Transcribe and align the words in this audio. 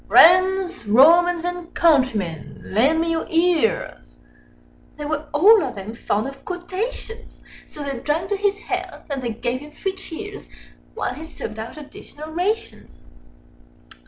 "Friends, 0.07 0.87
Romans, 0.87 1.45
and 1.45 1.71
countrymen, 1.75 2.59
lend 2.65 2.99
me 3.01 3.11
your 3.11 3.27
ears!" 3.29 4.15
Â 4.15 4.15
Â 4.15 4.15
Â 4.15 4.15
Â 4.15 4.97
(They 4.97 5.05
were 5.05 5.27
all 5.31 5.61
of 5.63 5.75
them 5.75 5.93
fond 5.93 6.27
of 6.27 6.43
quotations: 6.43 7.39
So 7.69 7.83
they 7.83 7.99
drank 7.99 8.29
to 8.29 8.35
his 8.35 8.57
health, 8.57 9.05
and 9.11 9.21
they 9.21 9.29
gave 9.29 9.59
him 9.59 9.69
three 9.69 9.93
cheers, 9.93 10.47
Â 10.47 10.49
Â 10.49 10.49
Â 10.49 10.51
Â 10.53 10.55
While 10.95 11.13
he 11.13 11.23
served 11.23 11.59
out 11.59 11.77
additional 11.77 12.31
rations). 12.31 12.99